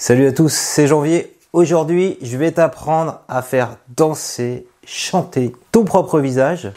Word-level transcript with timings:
Salut 0.00 0.28
à 0.28 0.32
tous, 0.32 0.52
c'est 0.52 0.86
Janvier. 0.86 1.36
Aujourd'hui, 1.52 2.18
je 2.22 2.36
vais 2.36 2.52
t'apprendre 2.52 3.20
à 3.26 3.42
faire 3.42 3.78
danser, 3.96 4.64
chanter 4.86 5.52
ton 5.72 5.82
propre 5.84 6.20
visage. 6.20 6.70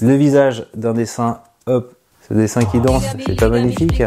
Le 0.00 0.14
visage 0.14 0.66
d'un 0.74 0.94
dessin, 0.94 1.40
hop, 1.66 1.92
ce 2.26 2.32
dessin 2.32 2.64
qui 2.64 2.80
danse, 2.80 3.04
c'est 3.26 3.38
pas 3.38 3.50
magnifique. 3.50 4.02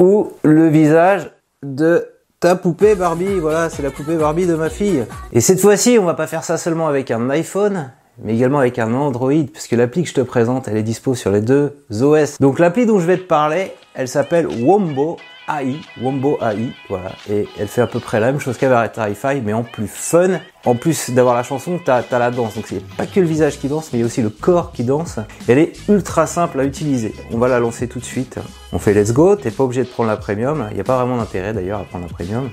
Ou 0.00 0.32
le 0.42 0.68
visage 0.68 1.30
de 1.62 2.08
ta 2.40 2.56
poupée 2.56 2.94
Barbie, 2.94 3.38
voilà, 3.38 3.68
c'est 3.68 3.82
la 3.82 3.90
poupée 3.90 4.16
Barbie 4.16 4.46
de 4.46 4.54
ma 4.54 4.70
fille. 4.70 5.04
Et 5.34 5.42
cette 5.42 5.60
fois-ci, 5.60 5.98
on 6.00 6.06
va 6.06 6.14
pas 6.14 6.26
faire 6.26 6.44
ça 6.44 6.56
seulement 6.56 6.88
avec 6.88 7.10
un 7.10 7.28
iPhone, 7.28 7.90
mais 8.22 8.34
également 8.34 8.60
avec 8.60 8.78
un 8.78 8.94
Android, 8.94 9.44
puisque 9.52 9.72
l'appli 9.72 10.02
que 10.04 10.08
je 10.08 10.14
te 10.14 10.22
présente, 10.22 10.66
elle 10.66 10.78
est 10.78 10.82
dispo 10.82 11.14
sur 11.14 11.30
les 11.30 11.42
deux 11.42 11.76
OS. 11.90 12.38
Donc 12.40 12.58
l'appli 12.58 12.86
dont 12.86 12.98
je 12.98 13.06
vais 13.06 13.18
te 13.18 13.24
parler, 13.24 13.74
elle 13.96 14.08
s'appelle 14.08 14.46
Wombo 14.46 15.16
AI, 15.48 15.76
Wombo 16.02 16.38
AI, 16.42 16.70
voilà, 16.88 17.12
et 17.30 17.46
elle 17.58 17.68
fait 17.68 17.80
à 17.80 17.86
peu 17.86 17.98
près 17.98 18.20
la 18.20 18.26
même 18.26 18.40
chose 18.40 18.58
qu'avec 18.58 18.92
hi 18.96 19.40
mais 19.42 19.52
en 19.52 19.62
plus 19.62 19.86
fun. 19.86 20.40
En 20.64 20.74
plus 20.74 21.10
d'avoir 21.10 21.34
la 21.34 21.42
chanson, 21.42 21.80
t'as 21.82 22.02
as 22.10 22.18
la 22.18 22.30
danse, 22.30 22.56
donc 22.56 22.66
c'est 22.66 22.84
pas 22.96 23.06
que 23.06 23.20
le 23.20 23.26
visage 23.26 23.58
qui 23.58 23.68
danse, 23.68 23.90
mais 23.92 23.98
il 23.98 24.00
y 24.00 24.04
a 24.04 24.06
aussi 24.06 24.22
le 24.22 24.30
corps 24.30 24.72
qui 24.72 24.84
danse. 24.84 25.18
Elle 25.48 25.58
est 25.58 25.72
ultra 25.88 26.26
simple 26.26 26.60
à 26.60 26.64
utiliser. 26.64 27.14
On 27.32 27.38
va 27.38 27.48
la 27.48 27.60
lancer 27.60 27.88
tout 27.88 28.00
de 28.00 28.04
suite. 28.04 28.38
On 28.72 28.78
fait 28.78 28.92
let's 28.92 29.12
go, 29.12 29.36
t'es 29.36 29.50
pas 29.50 29.64
obligé 29.64 29.84
de 29.84 29.88
prendre 29.88 30.10
la 30.10 30.16
premium, 30.16 30.66
il 30.70 30.74
n'y 30.74 30.80
a 30.80 30.84
pas 30.84 30.96
vraiment 30.96 31.16
d'intérêt 31.16 31.52
d'ailleurs 31.52 31.80
à 31.80 31.84
prendre 31.84 32.06
la 32.06 32.12
premium. 32.12 32.50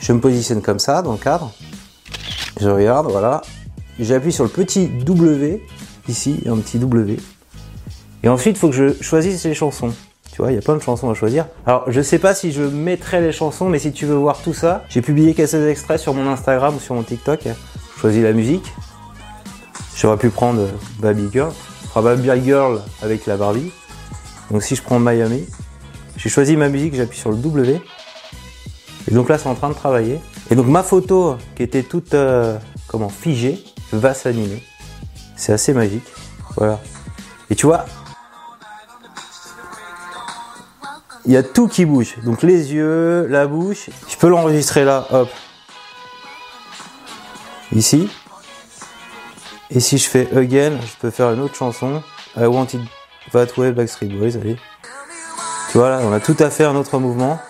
Je 0.00 0.12
me 0.12 0.20
positionne 0.20 0.60
comme 0.60 0.78
ça 0.78 1.02
dans 1.02 1.12
le 1.12 1.18
cadre. 1.18 1.52
Je 2.60 2.68
regarde, 2.68 3.10
voilà, 3.10 3.42
j'appuie 4.00 4.32
sur 4.32 4.44
le 4.44 4.50
petit 4.50 4.88
W, 4.88 5.62
ici, 6.08 6.42
un 6.46 6.56
petit 6.56 6.78
W. 6.78 7.18
Et 8.22 8.28
ensuite, 8.28 8.56
il 8.56 8.58
faut 8.58 8.70
que 8.70 8.74
je 8.74 9.02
choisisse 9.02 9.44
les 9.44 9.54
chansons. 9.54 9.92
Tu 10.32 10.42
vois, 10.42 10.50
il 10.50 10.56
y 10.56 10.58
a 10.58 10.62
plein 10.62 10.74
de 10.74 10.82
chansons 10.82 11.10
à 11.10 11.14
choisir. 11.14 11.46
Alors, 11.64 11.84
je 11.90 12.00
sais 12.00 12.18
pas 12.18 12.34
si 12.34 12.52
je 12.52 12.62
mettrai 12.62 13.20
les 13.20 13.30
chansons, 13.30 13.68
mais 13.68 13.78
si 13.78 13.92
tu 13.92 14.04
veux 14.04 14.16
voir 14.16 14.42
tout 14.42 14.54
ça, 14.54 14.84
j'ai 14.88 15.00
publié 15.00 15.32
quelques 15.34 15.54
extraits 15.54 16.00
sur 16.00 16.12
mon 16.12 16.28
Instagram 16.28 16.74
ou 16.76 16.80
sur 16.80 16.94
mon 16.94 17.02
TikTok. 17.02 17.40
Je 17.44 18.00
choisis 18.00 18.22
la 18.22 18.32
musique. 18.32 18.64
J'aurais 19.96 20.16
pu 20.16 20.30
prendre 20.30 20.66
Baby 20.98 21.28
Girl. 21.32 21.52
Prends 21.90 22.02
Baby 22.02 22.30
Girl 22.42 22.80
avec 23.00 23.26
la 23.26 23.36
Barbie. 23.36 23.70
Donc 24.50 24.62
si 24.62 24.74
je 24.74 24.82
prends 24.82 24.98
Miami, 24.98 25.46
j'ai 26.16 26.28
choisi 26.28 26.56
ma 26.56 26.68
musique, 26.68 26.94
j'appuie 26.94 27.18
sur 27.18 27.30
le 27.30 27.36
W. 27.36 27.80
Et 29.08 29.14
donc 29.14 29.28
là, 29.28 29.38
c'est 29.38 29.48
en 29.48 29.54
train 29.54 29.68
de 29.68 29.74
travailler. 29.74 30.20
Et 30.50 30.56
donc 30.56 30.66
ma 30.66 30.82
photo, 30.82 31.36
qui 31.54 31.62
était 31.62 31.82
toute, 31.82 32.14
euh, 32.14 32.58
comment, 32.88 33.08
figée, 33.08 33.62
va 33.92 34.14
s'animer. 34.14 34.62
C'est 35.36 35.52
assez 35.52 35.72
magique. 35.72 36.06
Voilà. 36.56 36.80
Et 37.50 37.54
tu 37.54 37.66
vois, 37.66 37.84
il 41.26 41.32
y 41.32 41.36
a 41.36 41.42
tout 41.42 41.68
qui 41.68 41.84
bouge. 41.84 42.16
Donc 42.24 42.42
les 42.42 42.72
yeux, 42.72 43.26
la 43.28 43.46
bouche. 43.46 43.90
Je 44.08 44.16
peux 44.16 44.28
l'enregistrer 44.28 44.84
là, 44.84 45.06
hop. 45.10 45.28
Ici. 47.74 48.08
Et 49.70 49.80
si 49.80 49.98
je 49.98 50.08
fais 50.08 50.28
again, 50.36 50.72
je 50.80 51.00
peux 51.00 51.10
faire 51.10 51.32
une 51.32 51.40
autre 51.40 51.56
chanson. 51.56 52.02
I 52.36 52.46
want 52.46 52.66
it 52.74 52.80
that 53.32 53.56
way, 53.56 53.72
Backstreet 53.72 54.08
Boys, 54.08 54.36
allez. 54.36 54.56
Tu 55.70 55.78
vois 55.78 55.90
là, 55.90 56.00
on 56.02 56.12
a 56.12 56.20
tout 56.20 56.36
à 56.38 56.50
fait 56.50 56.64
un 56.64 56.76
autre 56.76 56.98
mouvement. 56.98 57.40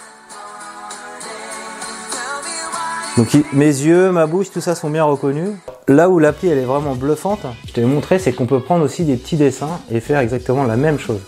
Donc 3.16 3.28
mes 3.52 3.66
yeux, 3.66 4.10
ma 4.10 4.26
bouche, 4.26 4.50
tout 4.50 4.60
ça 4.60 4.74
sont 4.74 4.90
bien 4.90 5.04
reconnus. 5.04 5.50
Là 5.86 6.08
où 6.08 6.18
l'appli 6.18 6.48
elle 6.48 6.58
est 6.58 6.64
vraiment 6.64 6.94
bluffante, 6.94 7.46
je 7.66 7.72
t'ai 7.72 7.82
montré, 7.82 8.18
c'est 8.18 8.32
qu'on 8.32 8.46
peut 8.46 8.60
prendre 8.60 8.84
aussi 8.84 9.04
des 9.04 9.16
petits 9.16 9.36
dessins 9.36 9.80
et 9.90 10.00
faire 10.00 10.18
exactement 10.18 10.64
la 10.64 10.76
même 10.76 10.98
chose. 10.98 11.20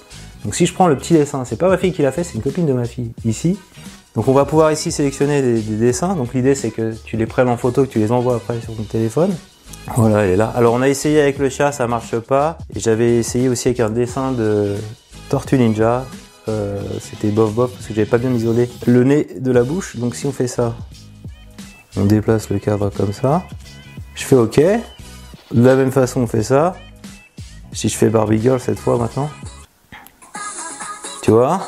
Donc 0.47 0.55
si 0.55 0.64
je 0.64 0.72
prends 0.72 0.86
le 0.86 0.97
petit 0.97 1.12
dessin, 1.12 1.44
c'est 1.44 1.56
pas 1.56 1.69
ma 1.69 1.77
fille 1.77 1.91
qui 1.91 2.02
l'a 2.02 2.12
fait, 2.12 2.22
c'est 2.22 2.36
une 2.36 2.41
copine 2.41 2.66
de 2.66 2.72
ma 2.72 2.84
fille 2.84 3.11
ici. 3.25 3.58
Donc 4.14 4.28
on 4.28 4.33
va 4.33 4.44
pouvoir 4.44 4.70
ici 4.70 4.92
sélectionner 4.92 5.42
des, 5.42 5.61
dessins. 5.61 6.14
Donc 6.14 6.34
l'idée 6.34 6.55
c'est 6.55 6.70
que 6.70 6.94
tu 7.05 7.16
les 7.16 7.27
prennes 7.27 7.48
en 7.48 7.56
photo, 7.56 7.83
que 7.83 7.91
tu 7.91 7.98
les 7.98 8.12
envoies 8.12 8.36
après 8.36 8.61
sur 8.61 8.77
ton 8.77 8.84
téléphone. 8.84 9.34
Voilà, 9.97 10.20
elle 10.20 10.30
est 10.30 10.36
là. 10.36 10.52
Alors 10.55 10.74
on 10.74 10.83
a 10.83 10.89
essayé 10.89 11.20
avec 11.20 11.39
le 11.39 11.48
chat, 11.48 11.73
ça 11.73 11.89
marche 11.89 12.17
pas. 12.20 12.58
Et 12.77 12.79
j'avais 12.79 13.17
essayé 13.17 13.48
aussi 13.48 13.67
avec 13.67 13.80
un 13.80 13.90
dessin 13.90 14.30
de 14.30 14.77
Tortue 15.30 15.58
Ninja. 15.58 16.07
Euh, 16.48 16.80
c'était 17.01 17.30
bof 17.30 17.52
bof 17.52 17.73
parce 17.73 17.86
que 17.86 17.95
j'avais 17.95 18.07
pas 18.07 18.18
bien 18.18 18.33
isolé 18.33 18.70
le 18.86 19.02
nez 19.02 19.27
de 19.40 19.51
la 19.51 19.64
bouche. 19.64 19.96
Donc 19.96 20.14
si 20.14 20.27
on 20.27 20.33
fait 20.33 20.46
ça, 20.46 20.77
on 21.96 22.05
déplace 22.05 22.51
le 22.51 22.61
cadre 22.61 22.89
comme 22.90 23.13
ça. 23.13 23.42
Je 24.14 24.23
fais 24.23 24.36
OK. 24.36 24.61
De 24.61 25.64
la 25.64 25.74
même 25.74 25.90
façon, 25.90 26.20
on 26.20 26.28
fait 26.28 26.45
ça. 26.45 26.77
Si 27.73 27.89
je 27.89 27.96
fais 27.96 28.11
Barbie 28.11 28.40
Girl 28.40 28.61
cette 28.61 28.78
fois 28.78 28.96
maintenant. 28.96 29.28
Tu 31.27 31.33
vois? 31.33 31.61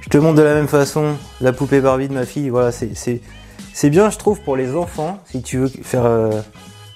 Je 0.00 0.08
te 0.08 0.18
montre 0.18 0.34
de 0.34 0.42
la 0.42 0.54
même 0.54 0.66
façon 0.66 1.14
la 1.40 1.52
poupée 1.52 1.80
Barbie 1.80 2.08
de 2.08 2.14
ma 2.14 2.26
fille. 2.26 2.48
Voilà, 2.48 2.72
c'est 2.72 3.90
bien, 3.90 4.10
je 4.10 4.18
trouve, 4.18 4.40
pour 4.40 4.56
les 4.56 4.74
enfants. 4.74 5.20
Si 5.30 5.40
tu 5.40 5.58
veux 5.58 5.68
faire 5.68 6.04
euh, 6.04 6.40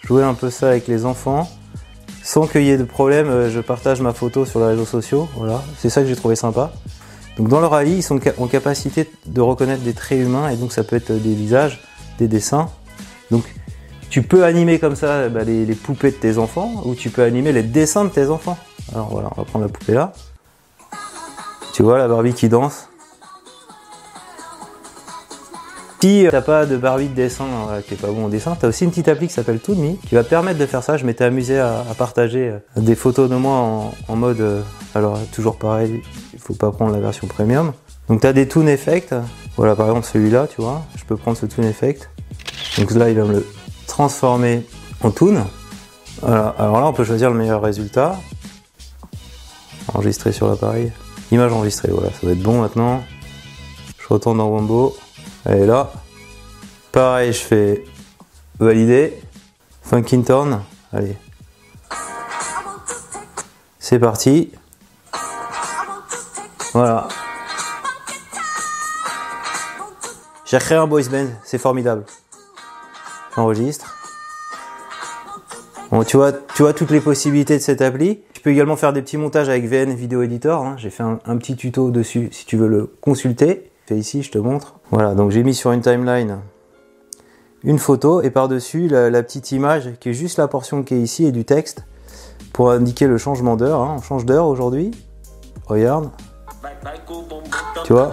jouer 0.03 0.25
un 0.25 0.35
peu 0.35 0.51
ça 0.51 0.71
avec 0.71 0.89
les 0.89 1.07
enfants, 1.07 1.49
sans 2.25 2.49
qu'il 2.49 2.65
y 2.65 2.71
ait 2.71 2.77
de 2.77 2.83
problème, 2.83 3.29
euh, 3.29 3.51
je 3.53 3.61
partage 3.61 4.01
ma 4.01 4.13
photo 4.13 4.45
sur 4.45 4.59
les 4.59 4.67
réseaux 4.67 4.85
sociaux. 4.85 5.29
Voilà, 5.37 5.63
c'est 5.79 5.91
ça 5.91 6.03
que 6.03 6.09
j'ai 6.09 6.17
trouvé 6.17 6.35
sympa. 6.35 6.73
Donc 7.37 7.47
dans 7.47 7.61
leur 7.61 7.79
AI, 7.79 7.99
ils 7.99 8.03
sont 8.03 8.19
en 8.39 8.49
capacité 8.49 9.09
de 9.27 9.41
reconnaître 9.41 9.85
des 9.85 9.95
traits 9.95 10.19
humains 10.19 10.49
et 10.49 10.57
donc 10.57 10.73
ça 10.73 10.83
peut 10.83 10.97
être 10.97 11.13
des 11.13 11.35
visages, 11.37 11.81
des 12.19 12.27
dessins. 12.27 12.69
Donc 13.31 13.45
tu 14.11 14.23
peux 14.23 14.43
animer 14.43 14.81
comme 14.81 14.97
ça 14.97 15.29
bah, 15.29 15.45
les, 15.45 15.67
poupées 15.77 16.11
de 16.11 16.17
tes 16.17 16.39
enfants 16.39 16.83
ou 16.85 16.97
tu 16.97 17.11
peux 17.11 17.23
animer 17.23 17.53
les 17.53 17.63
dessins 17.63 18.05
de 18.05 18.11
tes 18.11 18.27
enfants. 18.27 18.59
Alors 18.95 19.09
voilà, 19.11 19.29
on 19.37 19.41
va 19.41 19.45
prendre 19.45 19.65
la 19.65 19.71
poupée 19.71 19.95
là. 19.95 20.13
Tu 21.73 21.83
vois 21.83 21.99
la 21.99 22.07
Barbie 22.07 22.35
qui 22.35 22.49
danse. 22.49 22.89
Si 26.05 26.27
t'as 26.31 26.43
pas 26.43 26.67
de 26.67 26.77
Barbie 26.77 27.09
de 27.09 27.15
dessin 27.15 27.47
euh, 27.71 27.81
qui 27.81 27.95
est 27.95 27.97
pas 27.97 28.09
bon 28.09 28.27
en 28.27 28.29
dessin, 28.29 28.55
t'as 28.61 28.69
aussi 28.69 28.85
une 28.85 28.91
petite 28.91 29.09
appli 29.09 29.27
qui 29.27 29.33
s'appelle 29.33 29.59
Toonme 29.59 29.97
qui 30.07 30.15
va 30.15 30.23
permettre 30.23 30.59
de 30.59 30.67
faire 30.67 30.83
ça. 30.83 30.99
Je 30.99 31.07
m'étais 31.07 31.25
amusé 31.25 31.59
à, 31.59 31.83
partager 31.97 32.51
euh, 32.51 32.59
des 32.77 32.95
photos 32.95 33.31
de 33.31 33.37
moi 33.37 33.91
en, 34.07 34.15
mode, 34.15 34.41
euh, 34.43 34.61
alors 34.95 35.19
toujours 35.33 35.57
pareil, 35.57 36.03
il 36.35 36.39
faut 36.39 36.53
pas 36.53 36.71
prendre 36.73 36.93
la 36.93 37.01
version 37.01 37.27
premium. 37.27 37.73
Donc 38.09 38.21
tu 38.21 38.27
as 38.27 38.35
des 38.35 38.47
Toon 38.47 38.67
Effect. 38.67 39.15
Voilà 39.57 39.75
par 39.75 39.87
exemple 39.87 40.07
celui-là, 40.07 40.47
tu 40.47 40.61
vois, 40.61 40.83
je 40.95 41.05
peux 41.05 41.17
prendre 41.17 41.39
ce 41.39 41.47
Toon 41.47 41.65
Effect. 41.65 42.11
Donc 42.77 42.91
là 42.91 43.09
il 43.09 43.17
va 43.17 43.25
me 43.25 43.37
le 43.37 43.47
transformer 43.87 44.67
en 45.03 45.11
Toon. 45.11 45.43
Voilà. 46.21 46.55
Alors 46.59 46.81
là 46.81 46.87
on 46.87 46.93
peut 46.93 47.05
choisir 47.05 47.31
le 47.31 47.39
meilleur 47.39 47.63
résultat. 47.63 48.17
Enregistrer 49.93 50.33
sur 50.33 50.49
l'appareil. 50.49 50.93
Image 51.31 51.53
enregistrée, 51.53 51.91
voilà, 51.91 52.11
ça 52.11 52.27
va 52.27 52.33
être 52.33 52.43
bon 52.43 52.61
maintenant. 52.61 53.05
Je 53.99 54.07
retourne 54.09 54.39
dans 54.39 54.49
Wombo. 54.49 54.97
Et 55.49 55.67
là, 55.67 55.93
pareil, 56.93 57.33
je 57.33 57.39
fais 57.39 57.85
valider. 58.59 59.21
Funkin 59.83 60.23
turn. 60.23 60.63
Allez. 60.93 61.17
C'est 63.79 63.99
parti. 63.99 64.51
Voilà. 66.73 67.09
J'ai 70.45 70.59
créé 70.59 70.79
un 70.79 70.87
boys 70.87 71.09
band, 71.11 71.29
c'est 71.45 71.59
formidable. 71.59 72.05
J'enregistre. 73.35 74.04
Tu 76.03 76.17
vois, 76.17 76.33
tu 76.33 76.63
vois 76.63 76.73
toutes 76.73 76.91
les 76.91 77.01
possibilités 77.01 77.57
de 77.57 77.63
cette 77.63 77.81
appli. 77.81 78.21
Tu 78.33 78.41
peux 78.41 78.51
également 78.51 78.77
faire 78.77 78.93
des 78.93 79.03
petits 79.03 79.17
montages 79.17 79.49
avec 79.49 79.67
VN 79.67 79.95
Video 79.95 80.23
Editor. 80.23 80.65
Hein. 80.65 80.75
J'ai 80.77 80.91
fait 80.91 81.03
un, 81.03 81.19
un, 81.25 81.37
petit 81.37 81.57
tuto 81.57 81.91
dessus 81.91 82.29
si 82.33 82.47
tu 82.47 82.57
veux 82.57 82.69
le 82.69 82.91
consulter. 83.01 83.71
Fais 83.87 83.97
ici, 83.97 84.23
je 84.23 84.31
te 84.31 84.39
montre. 84.39 84.75
Voilà, 84.91 85.15
donc 85.15 85.31
j'ai 85.31 85.43
mis 85.43 85.55
sur 85.55 85.73
une 85.73 85.81
timeline 85.81 86.39
une 87.65 87.79
photo 87.79 88.21
et 88.23 88.31
par-dessus 88.31 88.89
la, 88.89 89.23
petite 89.23 89.51
image 89.53 89.95
qui 89.99 90.11
est 90.11 90.15
juste 90.15 90.39
la 90.39 90.49
portion 90.49 90.83
qui 90.83 90.95
est 90.95 91.01
ici 91.01 91.25
et 91.25 91.33
du 91.33 91.45
texte 91.45 91.85
pour 92.53 92.71
indiquer 92.71 93.07
le 93.07 93.19
changement 93.19 93.57
d'heure. 93.57 93.81
Hein. 93.81 93.97
On 93.99 94.03
change 94.03 94.27
d'heure 94.27 94.47
aujourd'hui. 94.47 94.91
Regarde. 95.67 96.11
Tu 97.85 97.93
vois? 97.95 98.13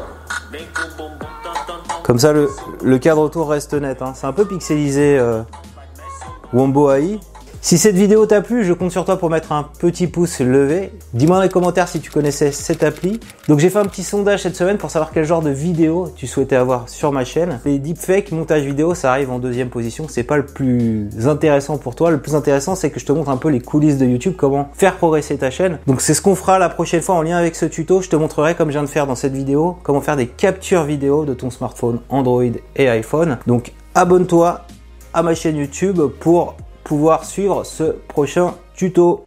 Comme 2.03 2.17
ça, 2.17 2.33
le, 2.33 2.97
cadre 2.97 3.21
autour 3.21 3.49
reste 3.49 3.73
net. 3.73 4.01
Hein. 4.01 4.13
C'est 4.15 4.25
un 4.25 4.33
peu 4.33 4.45
pixelisé 4.45 5.19
euh, 5.19 5.43
Wombo 6.53 6.89
AI. 6.89 7.19
Si 7.63 7.77
cette 7.77 7.95
vidéo 7.95 8.25
t'a 8.25 8.41
plu, 8.41 8.65
je 8.65 8.73
compte 8.73 8.89
sur 8.91 9.05
toi 9.05 9.17
pour 9.17 9.29
mettre 9.29 9.51
un 9.51 9.69
petit 9.77 10.07
pouce 10.07 10.39
levé. 10.39 10.91
Dis-moi 11.13 11.35
dans 11.35 11.43
les 11.43 11.49
commentaires 11.49 11.87
si 11.87 11.99
tu 11.99 12.09
connaissais 12.09 12.51
cette 12.51 12.81
appli. 12.81 13.19
Donc 13.47 13.59
j'ai 13.59 13.69
fait 13.69 13.77
un 13.77 13.85
petit 13.85 14.01
sondage 14.01 14.41
cette 14.41 14.55
semaine 14.55 14.79
pour 14.79 14.89
savoir 14.89 15.11
quel 15.13 15.25
genre 15.25 15.43
de 15.43 15.51
vidéo 15.51 16.11
tu 16.15 16.25
souhaitais 16.25 16.55
avoir 16.55 16.89
sur 16.89 17.11
ma 17.11 17.23
chaîne. 17.23 17.59
Les 17.63 17.77
deepfakes, 17.77 18.31
montage 18.31 18.63
vidéo, 18.63 18.95
ça 18.95 19.11
arrive 19.11 19.29
en 19.29 19.37
deuxième 19.37 19.69
position. 19.69 20.07
C'est 20.09 20.23
pas 20.23 20.37
le 20.37 20.45
plus 20.47 21.07
intéressant 21.27 21.77
pour 21.77 21.93
toi. 21.93 22.09
Le 22.09 22.19
plus 22.19 22.33
intéressant, 22.33 22.73
c'est 22.73 22.89
que 22.89 22.99
je 22.99 23.05
te 23.05 23.11
montre 23.11 23.29
un 23.29 23.37
peu 23.37 23.49
les 23.49 23.61
coulisses 23.61 23.99
de 23.99 24.07
YouTube, 24.07 24.33
comment 24.35 24.69
faire 24.73 24.95
progresser 24.95 25.37
ta 25.37 25.51
chaîne. 25.51 25.77
Donc 25.85 26.01
c'est 26.01 26.15
ce 26.15 26.21
qu'on 26.23 26.35
fera 26.35 26.57
la 26.57 26.67
prochaine 26.67 27.01
fois 27.01 27.13
en 27.13 27.21
lien 27.21 27.37
avec 27.37 27.55
ce 27.55 27.67
tuto. 27.67 28.01
Je 28.01 28.09
te 28.09 28.15
montrerai, 28.15 28.55
comme 28.55 28.69
je 28.69 28.73
viens 28.73 28.83
de 28.83 28.89
faire 28.89 29.05
dans 29.05 29.15
cette 29.15 29.33
vidéo, 29.33 29.77
comment 29.83 30.01
faire 30.01 30.17
des 30.17 30.27
captures 30.27 30.83
vidéo 30.83 31.25
de 31.25 31.35
ton 31.35 31.51
smartphone 31.51 31.99
Android 32.09 32.41
et 32.75 32.89
iPhone. 32.89 33.37
Donc 33.45 33.71
abonne-toi 33.93 34.61
à 35.13 35.21
ma 35.21 35.35
chaîne 35.35 35.57
YouTube 35.57 36.01
pour 36.19 36.55
pouvoir 36.91 37.23
suivre 37.23 37.63
ce 37.63 37.83
prochain 38.09 38.53
tuto. 38.75 39.23